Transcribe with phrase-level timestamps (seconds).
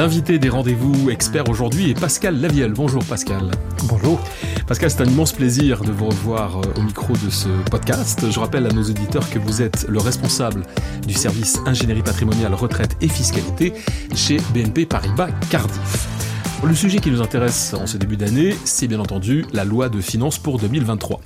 [0.00, 2.72] L'invité des rendez-vous experts aujourd'hui est Pascal Lavielle.
[2.72, 3.50] Bonjour Pascal.
[3.84, 4.18] Bonjour.
[4.66, 8.24] Pascal, c'est un immense plaisir de vous revoir euh, au micro de ce podcast.
[8.30, 10.62] Je rappelle à nos auditeurs que vous êtes le responsable
[11.06, 13.74] du service ingénierie patrimoniale, retraite et fiscalité
[14.14, 16.09] chez BNP Paribas Cardiff.
[16.62, 20.00] Le sujet qui nous intéresse en ce début d'année, c'est bien entendu la loi de
[20.02, 21.20] finances pour 2023.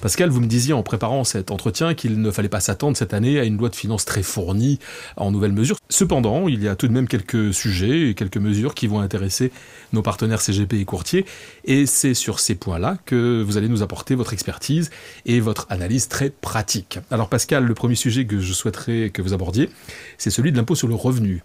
[0.00, 3.38] Pascal, vous me disiez en préparant cet entretien qu'il ne fallait pas s'attendre cette année
[3.38, 4.78] à une loi de finances très fournie
[5.18, 5.76] en nouvelles mesures.
[5.90, 9.52] Cependant, il y a tout de même quelques sujets et quelques mesures qui vont intéresser
[9.92, 11.26] nos partenaires CGP et courtiers,
[11.66, 14.90] et c'est sur ces points-là que vous allez nous apporter votre expertise
[15.26, 16.98] et votre analyse très pratique.
[17.10, 19.68] Alors Pascal, le premier sujet que je souhaiterais que vous abordiez,
[20.16, 21.42] c'est celui de l'impôt sur le revenu.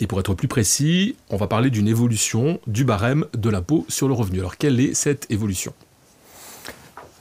[0.00, 4.08] Et pour être plus précis, on va parler d'une évolution du barème de l'impôt sur
[4.08, 4.40] le revenu.
[4.40, 5.72] Alors quelle est cette évolution?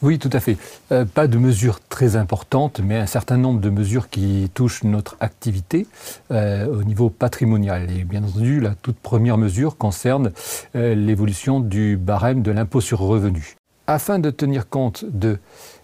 [0.01, 0.57] Oui, tout à fait.
[0.91, 5.15] Euh, pas de mesures très importantes, mais un certain nombre de mesures qui touchent notre
[5.21, 5.87] activité
[6.29, 7.89] euh, au niveau patrimonial.
[7.89, 10.33] Et bien entendu, la toute première mesure concerne
[10.75, 13.55] euh, l'évolution du barème de l'impôt sur le revenu.
[13.87, 15.39] Afin de tenir compte de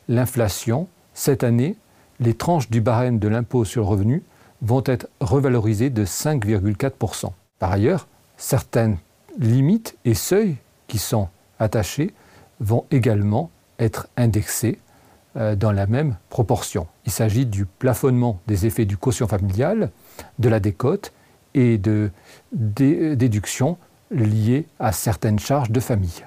[0.09, 1.77] l'inflation, cette année,
[2.19, 4.23] les tranches du barème de l'impôt sur le revenu
[4.61, 7.31] vont être revalorisées de 5,4%.
[7.59, 8.07] Par ailleurs,
[8.37, 8.97] certaines
[9.37, 10.57] limites et seuils
[10.87, 11.29] qui sont
[11.59, 12.13] attachés
[12.59, 13.49] vont également
[13.79, 14.79] être indexés
[15.37, 16.87] euh, dans la même proportion.
[17.05, 19.91] Il s'agit du plafonnement des effets du quotient familial,
[20.39, 21.13] de la décote
[21.53, 22.11] et de
[22.51, 23.77] déductions
[24.11, 26.25] liées à certaines charges de famille.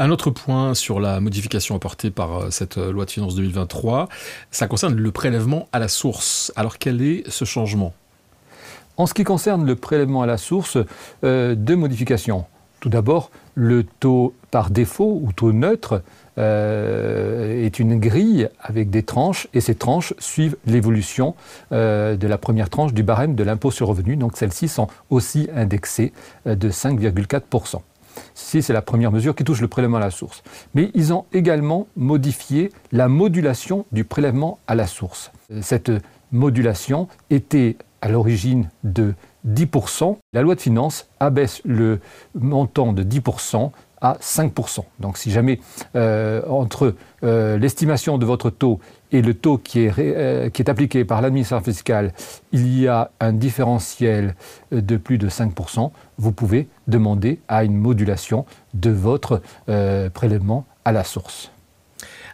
[0.00, 4.08] Un autre point sur la modification apportée par euh, cette euh, loi de finances 2023,
[4.52, 6.52] ça concerne le prélèvement à la source.
[6.54, 7.92] Alors quel est ce changement?
[8.96, 10.78] En ce qui concerne le prélèvement à la source,
[11.24, 12.44] euh, deux modifications.
[12.78, 16.02] Tout d'abord, le taux par défaut ou taux neutre
[16.36, 21.34] est une grille avec des tranches et ces tranches suivent l'évolution
[21.72, 24.14] de la première tranche du barème de l'impôt sur revenu.
[24.14, 26.12] Donc celles-ci sont aussi indexées
[26.46, 27.80] de 5,4%.
[28.34, 30.42] Si c'est la première mesure qui touche le prélèvement à la source.
[30.74, 35.30] Mais ils ont également modifié la modulation du prélèvement à la source.
[35.60, 35.90] Cette
[36.32, 39.14] modulation était à l'origine de
[39.46, 40.16] 10%.
[40.32, 42.00] La loi de finances abaisse le
[42.34, 43.70] montant de 10%
[44.00, 44.84] à 5%.
[45.00, 45.58] Donc si jamais
[45.96, 48.78] euh, entre euh, l'estimation de votre taux
[49.12, 52.12] et le taux qui est, euh, qui est appliqué par l'administration fiscale,
[52.52, 54.34] il y a un différentiel
[54.70, 59.42] de plus de 5%, vous pouvez demander à une modulation de votre
[60.14, 61.50] prélèvement à la source.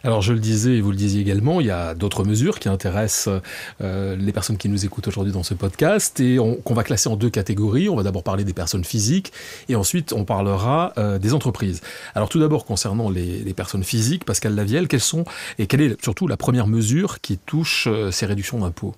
[0.05, 2.69] Alors je le disais et vous le disiez également, il y a d'autres mesures qui
[2.69, 3.41] intéressent
[3.81, 7.15] euh, les personnes qui nous écoutent aujourd'hui dans ce podcast et qu'on va classer en
[7.15, 7.89] deux catégories.
[7.89, 9.33] On va d'abord parler des personnes physiques
[9.67, 11.81] et ensuite on parlera euh, des entreprises.
[12.13, 15.25] Alors tout d'abord concernant les, personnes physiques, Pascal Lavielle, quelles sont
[15.57, 18.93] et quelle est surtout la première mesure qui touche euh, ces réductions d'impôts?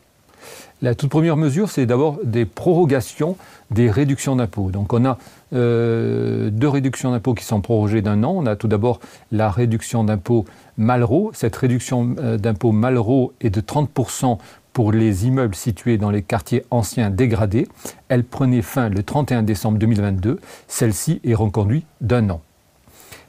[0.82, 3.36] La toute première mesure, c'est d'abord des prorogations
[3.72, 4.72] des réductions d'impôts.
[4.72, 5.18] Donc on a
[5.54, 8.34] euh, deux réductions d'impôts qui sont prorogées d'un an.
[8.36, 9.00] On a tout d'abord
[9.32, 10.46] la réduction d'impôt
[10.78, 11.32] Malraux.
[11.34, 14.38] Cette réduction euh, d'impôt Malraux est de 30%
[14.74, 17.68] pour les immeubles situés dans les quartiers anciens dégradés.
[18.10, 20.40] Elle prenait fin le 31 décembre 2022.
[20.68, 22.42] Celle-ci est reconduite d'un an.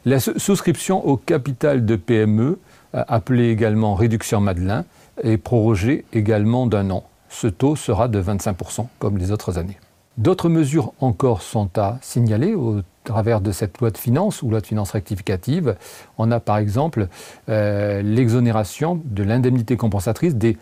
[0.04, 2.58] La souscription au capital de PME,
[2.94, 4.84] euh, appelée également réduction Madelin,
[5.22, 7.04] est prorogée également d'un an.
[7.28, 9.78] Ce taux sera de 25% comme les autres années.
[10.16, 14.60] D'autres mesures encore sont à signaler au travers de cette loi de finances ou loi
[14.60, 15.76] de finances rectificative.
[16.18, 17.08] On a par exemple
[17.48, 20.56] euh, l'exonération de l'indemnité compensatrice des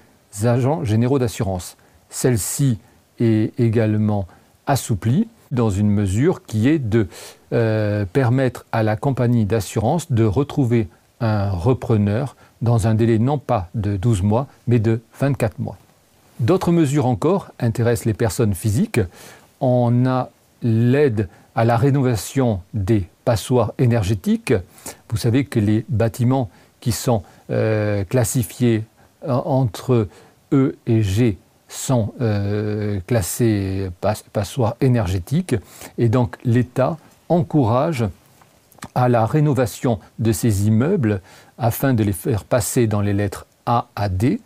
[0.44, 1.76] agents généraux d'assurance.
[2.10, 2.78] Celle-ci
[3.18, 4.26] est également
[4.66, 7.08] assouplie dans une mesure qui est de
[7.52, 10.88] euh, permettre à la compagnie d'assurance de retrouver
[11.20, 15.76] un repreneur dans un délai non pas de 12 mois, mais de 24 mois.
[16.40, 19.00] D'autres mesures encore intéressent les personnes physiques.
[19.60, 20.30] On a
[20.62, 24.52] l'aide à la rénovation des passoires énergétiques.
[25.08, 26.50] Vous savez que les bâtiments
[26.80, 28.84] qui sont euh, classifiés
[29.26, 30.08] entre
[30.52, 31.38] E et G
[31.68, 33.90] sont euh, classés
[34.32, 35.56] passoires énergétiques
[35.98, 36.96] et donc l'État
[37.28, 38.04] encourage
[38.94, 41.20] à la rénovation de ces immeubles
[41.58, 44.40] afin de les faire passer dans les lettres A à D.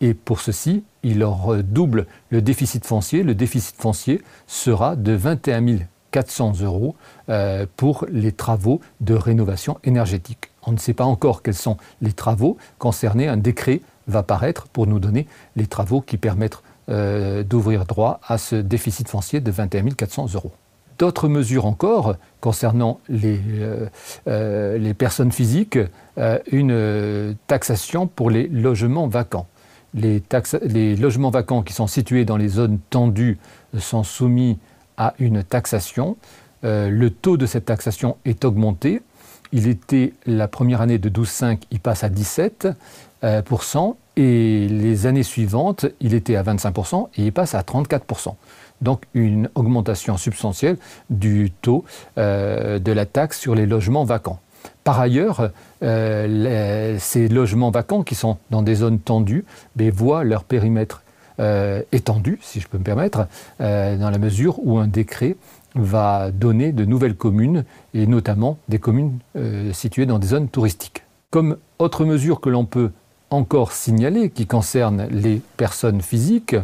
[0.00, 3.22] Et pour ceci, il leur double le déficit foncier.
[3.22, 6.96] Le déficit foncier sera de 21 400 euros
[7.28, 10.50] euh, pour les travaux de rénovation énergétique.
[10.62, 13.28] On ne sait pas encore quels sont les travaux concernés.
[13.28, 18.38] Un décret va paraître pour nous donner les travaux qui permettent euh, d'ouvrir droit à
[18.38, 20.52] ce déficit foncier de 21 400 euros.
[20.98, 23.86] D'autres mesures encore concernant les, euh,
[24.28, 25.78] euh, personnes physiques,
[26.16, 29.46] euh, une taxation pour les logements vacants.
[29.94, 30.22] Les,
[30.62, 33.38] les, logements vacants qui sont situés dans les zones tendues
[33.78, 34.58] sont soumis
[34.96, 36.16] à une taxation.
[36.62, 39.00] le taux de cette taxation est augmenté.
[39.52, 45.86] Il était la première année de 12,5, il passe à 17%, et les années suivantes,
[46.00, 48.34] il était à 25% et il passe à 34%
[48.80, 50.76] donc une augmentation substantielle
[51.10, 51.84] du taux
[52.18, 54.40] euh, de la taxe sur les logements vacants.
[54.84, 55.50] Par ailleurs,
[55.82, 59.44] euh, ces logements vacants qui sont dans des zones tendues
[59.76, 61.02] ben, voient leur périmètre
[61.38, 63.26] euh, étendu, si je peux me permettre,
[63.58, 65.36] dans la mesure où un décret
[65.74, 69.18] va donner de nouvelles communes, et notamment des communes
[69.72, 71.02] situées dans des zones touristiques.
[71.30, 72.90] Comme autre mesure que l'on peut
[73.30, 76.56] encore signaler qui concerne les personnes physiques,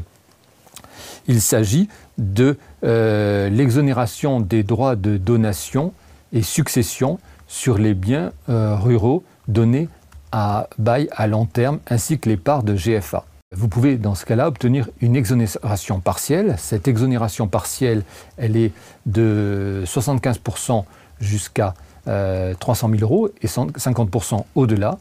[1.27, 1.89] il s'agit
[2.19, 5.93] de euh, l'exonération des droits de donation
[6.33, 9.89] et succession sur les biens euh, ruraux donnés
[10.33, 13.25] à bail à long terme ainsi que les parts de GFA.
[13.55, 16.55] Vous pouvez dans ce cas-là obtenir une exonération partielle.
[16.59, 18.03] Cette exonération partielle,
[18.39, 18.73] elle est
[19.05, 20.85] de 75%
[21.21, 21.75] jusqu'à
[22.07, 24.99] 300 euh, 000 euros et 50% au-delà.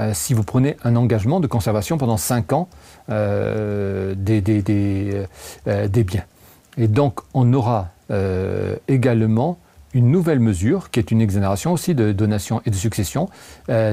[0.00, 2.68] Euh, si vous prenez un engagement de conservation pendant 5 ans
[3.10, 6.24] euh, euh, des, biens.
[6.78, 7.88] Et donc on aura
[8.88, 9.58] également
[9.94, 13.28] une nouvelle mesure qui est une exonération aussi de donation et de succession.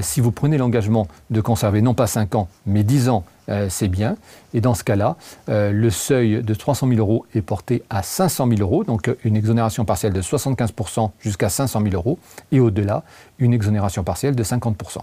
[0.02, 3.24] si vous prenez l'engagement de conserver non pas 5 ans, mais 10 ans,
[3.70, 4.16] c'est bien.
[4.56, 5.18] Et dans ce cas-là,
[5.48, 9.86] le seuil de 300 000 euros est porté à 500 000 euros, donc une exonération
[9.86, 12.18] partielle de 75% jusqu'à 500 000 euros,
[12.52, 13.04] et au-delà,
[13.38, 15.02] une exonération partielle de 50%.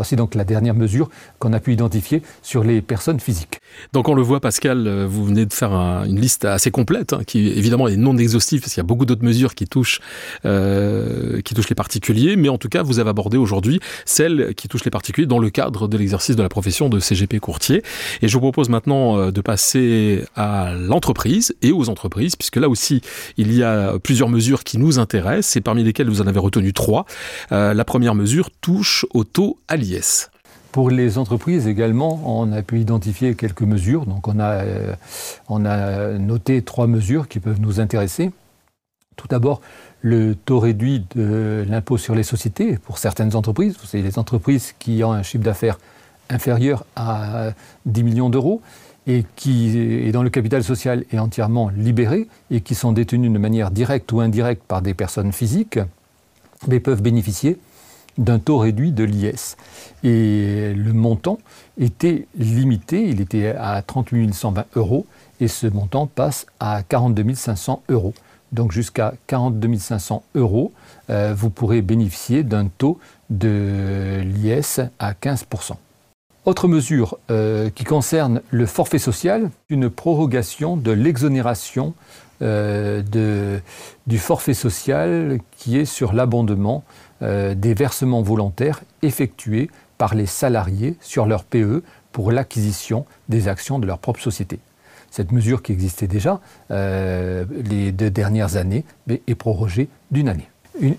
[0.00, 3.60] Voici donc la dernière mesure qu'on a pu identifier sur les personnes physiques.
[3.92, 7.20] Donc on le voit, Pascal, euh, vous venez de faire une liste assez complète, hein,
[7.26, 10.00] qui évidemment est non exhaustive, parce qu'il y a beaucoup d'autres mesures qui touchent,
[10.46, 14.68] euh, qui touchent les particuliers, mais en tout cas, vous avez abordé aujourd'hui celles qui
[14.68, 17.82] touchent les particuliers dans le cadre de l'exercice de la profession de CGP courtier.
[18.22, 22.70] Et je vous propose maintenant euh, de passer à l'entreprise et aux entreprises, puisque là
[22.70, 23.02] aussi,
[23.36, 26.72] il y a plusieurs mesures qui nous intéressent, et parmi lesquelles vous en avez retenu
[26.72, 27.04] trois.
[27.50, 29.89] la première mesure touche au taux allié.
[30.72, 34.06] Pour les entreprises également, on a pu identifier quelques mesures.
[34.06, 34.94] Donc on a, euh,
[35.48, 38.30] on a noté trois mesures qui peuvent nous intéresser.
[39.16, 39.60] Tout d'abord,
[40.00, 43.76] le taux réduit de l'impôt sur les sociétés pour certaines entreprises.
[43.84, 45.78] C'est les entreprises qui ont un chiffre d'affaires
[46.30, 47.50] inférieur à
[47.86, 48.62] 10 millions d'euros
[49.06, 53.38] et qui, et dont le capital social est entièrement libéré et qui sont détenus de
[53.38, 55.80] manière directe ou indirecte par des personnes physiques,
[56.68, 57.58] mais peuvent bénéficier
[58.20, 59.56] d'un taux réduit de l'IS.
[60.04, 61.38] Et le montant
[61.78, 65.06] était limité, il était à 38 120 euros,
[65.40, 68.14] et ce montant passe à 42 500 euros.
[68.52, 70.72] Donc jusqu'à 42 500 euros,
[71.08, 72.98] euh, vous pourrez bénéficier d'un taux
[73.30, 75.74] de l'IS à 15%.
[76.46, 81.94] Autre mesure euh, qui concerne le forfait social, une prorogation de l'exonération
[82.42, 83.58] euh,
[84.06, 86.84] du forfait social qui est sur l'abondement
[87.22, 91.82] euh, des versements volontaires effectués par les salariés sur leur PE
[92.12, 94.58] pour l'acquisition des actions de leur propre société.
[95.10, 96.40] Cette mesure qui existait déjà
[96.70, 100.48] euh, les deux dernières années est prorogée d'une année.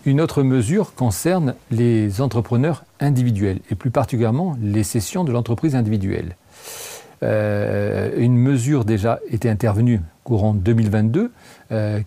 [0.06, 6.36] Une, autre mesure concerne les entrepreneurs individuels et plus particulièrement les cessions de l'entreprise individuelle.
[7.24, 11.32] Euh, une mesure déjà était intervenue courant 2022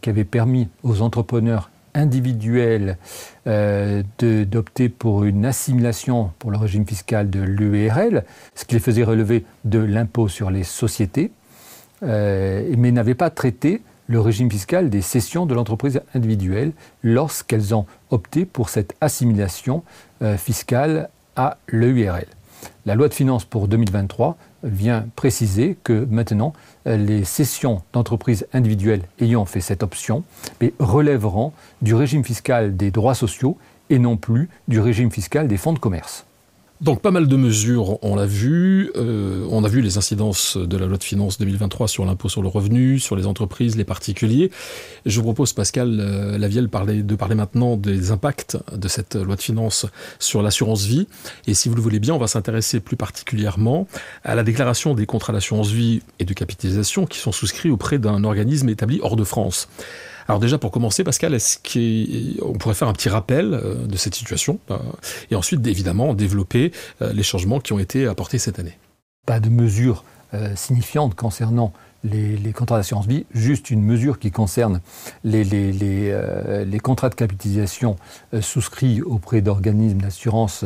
[0.01, 2.99] qui avait permis aux entrepreneurs individuel
[3.47, 8.25] euh, d'opter pour une assimilation pour le régime fiscal de l'URL,
[8.55, 11.31] ce qui les faisait relever de l'impôt sur les sociétés,
[12.03, 16.73] euh, mais n'avait pas traité le régime fiscal des cessions de l'entreprise individuelle
[17.03, 19.83] lorsqu'elles ont opté pour cette assimilation
[20.21, 22.27] euh, fiscale à l'URL.
[22.87, 26.53] La loi de finances pour 2023 vient préciser que maintenant,
[26.87, 30.25] les cessions d'entreprises individuelles ayant fait cette option
[30.79, 31.53] relèveront
[31.83, 33.59] du régime fiscal des droits sociaux
[33.91, 36.25] et non plus du régime fiscal des fonds de commerce.
[36.81, 38.91] Donc pas mal de mesures, on l'a vu.
[38.97, 42.43] Euh, on a vu les incidences de la loi de finances 2023 sur l'impôt sur
[42.43, 44.51] le revenu, sur les entreprises, les particuliers.
[45.07, 49.41] Je vous propose, Pascal euh, Lavielle, de parler maintenant des impacts de cette loi de
[49.41, 49.87] finances
[50.19, 51.07] sur l'assurance vie.
[51.47, 53.87] Et si vous le voulez bien, on va s'intéresser plus particulièrement
[54.25, 58.25] à la déclaration des contrats d'assurance vie et de capitalisation qui sont souscrits auprès d'un
[58.25, 59.69] organisme établi hors de France.
[60.29, 64.15] Alors déjà pour commencer, Pascal, est-ce qu'on pourrait faire un petit rappel euh, de cette
[64.15, 64.79] situation euh,
[65.31, 68.79] et ensuite évidemment développer euh, les changements qui ont été apportés cette année?
[69.27, 70.05] Pas de mesures
[70.57, 74.81] signifiantes concernant les, contrats d'assurance vie, juste une mesure qui concerne
[75.23, 77.95] les, les contrats de capitalisation
[78.41, 80.65] souscrits auprès d'organismes d'assurance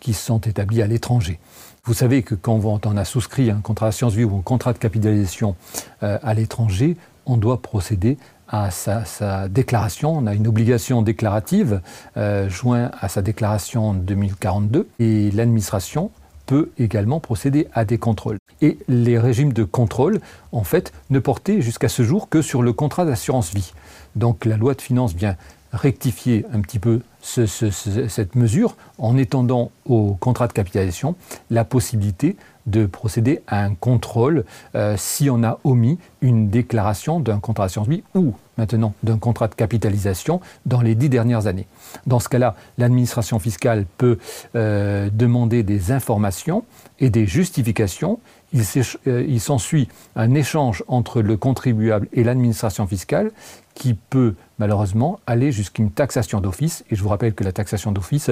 [0.00, 1.38] qui sont établis à l'étranger.
[1.84, 4.78] Vous savez que quand on a souscrit un contrat d'assurance vie ou un contrat de
[4.78, 5.54] capitalisation
[6.00, 10.16] à l'étranger, on doit procéder à sa, déclaration.
[10.16, 11.80] On a une obligation déclarative
[12.16, 16.10] euh, jointe à sa déclaration 2042 et l'administration
[16.46, 18.38] peut également procéder à des contrôles.
[18.60, 20.20] Et les régimes de contrôle,
[20.52, 23.72] en fait, ne portaient jusqu'à ce jour que sur le contrat d'assurance vie.
[24.14, 25.36] Donc la loi de finances vient
[25.72, 31.16] rectifier un petit peu cette mesure en étendant au contrat de capitalisation
[31.50, 34.44] la possibilité de procéder à un contrôle
[34.74, 39.48] euh, si on a omis une déclaration d'un contrat d'assurance vie ou maintenant d'un contrat
[39.48, 41.66] de capitalisation dans les dix dernières années.
[42.06, 44.18] Dans ce cas-là, l'administration fiscale peut
[44.54, 46.64] euh, demander des informations
[47.00, 48.20] et des justifications.
[48.52, 48.62] Il
[49.08, 53.32] euh, s'ensuit un échange entre le contribuable et l'administration fiscale
[53.74, 56.84] qui peut malheureusement aller jusqu'à une taxation d'office.
[56.90, 58.30] Et je vous rappelle que la taxation d'office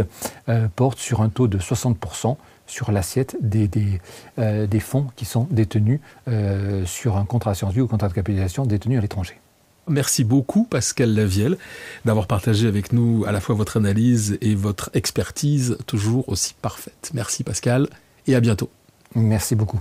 [0.49, 2.37] euh, porte sur un taux de 60%
[2.67, 6.00] sur l'assiette des, des, fonds qui sont détenus
[6.87, 9.35] sur un contrat d'assurance vie ou contrat de capitalisation détenu à l'étranger.
[9.88, 11.59] Merci beaucoup Pascal Lavielle
[12.05, 17.11] d'avoir partagé avec nous à la fois votre analyse et votre expertise toujours aussi parfaite.
[17.14, 17.88] Merci Pascal
[18.26, 18.71] et à bientôt.
[19.14, 19.81] Merci beaucoup.